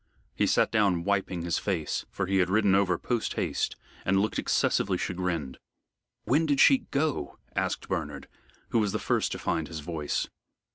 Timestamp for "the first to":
8.93-9.37